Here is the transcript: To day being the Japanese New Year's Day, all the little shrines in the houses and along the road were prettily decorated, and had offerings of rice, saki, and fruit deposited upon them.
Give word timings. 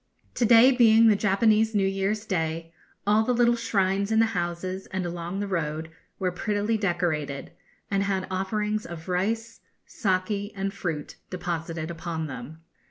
To 0.33 0.45
day 0.45 0.71
being 0.71 1.05
the 1.09 1.15
Japanese 1.15 1.75
New 1.75 1.85
Year's 1.87 2.25
Day, 2.25 2.73
all 3.05 3.23
the 3.23 3.35
little 3.35 3.55
shrines 3.55 4.11
in 4.11 4.17
the 4.17 4.25
houses 4.33 4.87
and 4.87 5.05
along 5.05 5.39
the 5.41 5.47
road 5.47 5.91
were 6.17 6.31
prettily 6.31 6.75
decorated, 6.75 7.51
and 7.91 8.01
had 8.01 8.25
offerings 8.31 8.87
of 8.87 9.07
rice, 9.07 9.59
saki, 9.85 10.55
and 10.55 10.73
fruit 10.73 11.17
deposited 11.29 11.91
upon 11.91 12.25
them. 12.25 12.63